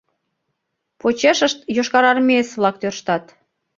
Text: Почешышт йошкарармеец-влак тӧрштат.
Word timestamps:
Почешышт 0.99 1.59
йошкарармеец-влак 1.75 2.75
тӧрштат. 2.81 3.23